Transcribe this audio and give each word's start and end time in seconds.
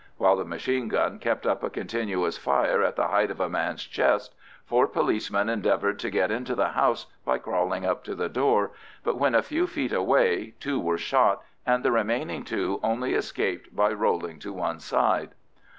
While 0.17 0.35
the 0.37 0.45
machine 0.45 0.87
gun 0.87 1.19
kept 1.19 1.45
up 1.45 1.61
a 1.63 1.69
continuous 1.69 2.35
fire 2.35 2.81
at 2.81 2.95
the 2.95 3.09
height 3.09 3.29
of 3.29 3.39
a 3.39 3.47
man's 3.47 3.83
chest, 3.83 4.33
four 4.65 4.87
policemen 4.87 5.47
endeavoured 5.47 5.99
to 5.99 6.09
get 6.09 6.31
into 6.31 6.55
the 6.55 6.69
house 6.69 7.05
by 7.23 7.37
crawling 7.37 7.85
up 7.85 8.03
to 8.05 8.15
the 8.15 8.27
door, 8.27 8.71
but 9.03 9.19
when 9.19 9.35
a 9.35 9.43
few 9.43 9.67
feet 9.67 9.93
away 9.93 10.55
two 10.59 10.79
were 10.79 10.97
shot, 10.97 11.43
and 11.67 11.83
the 11.83 11.91
remaining 11.91 12.43
two 12.43 12.79
only 12.81 13.13
escaped 13.13 13.75
by 13.75 13.91
rolling 13.93 14.39
to 14.39 14.51
one 14.51 14.79
side. 14.79 15.35